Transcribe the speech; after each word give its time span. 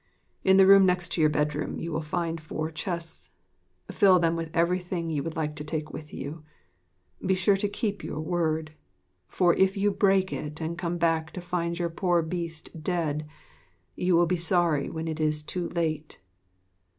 In 0.43 0.57
the 0.57 0.65
room 0.65 0.83
next 0.87 1.09
to 1.11 1.21
your 1.21 1.29
bedroom 1.29 1.77
you 1.77 1.91
will 1.91 2.01
find 2.01 2.41
four 2.41 2.71
chests: 2.71 3.29
fill 3.91 4.17
them 4.17 4.35
with 4.35 4.49
everything 4.51 5.11
you 5.11 5.21
would 5.21 5.35
like 5.35 5.55
to 5.57 5.63
take 5.63 5.93
with 5.93 6.11
you. 6.11 6.43
Be 7.23 7.35
sure 7.35 7.55
to 7.57 7.69
keep 7.69 8.03
your 8.03 8.19
word; 8.19 8.73
for 9.27 9.53
if 9.53 9.77
you 9.77 9.91
break 9.91 10.33
it 10.33 10.59
and 10.59 10.75
come 10.75 10.97
back 10.97 11.31
to 11.33 11.39
find 11.39 11.77
your 11.77 11.91
poor 11.91 12.23
Beast 12.23 12.81
dead, 12.81 13.29
you 13.95 14.15
will 14.15 14.25
be 14.25 14.37
sorry 14.37 14.89
when 14.89 15.07
it 15.07 15.19
is 15.19 15.43
too 15.43 15.69
late. 15.69 16.17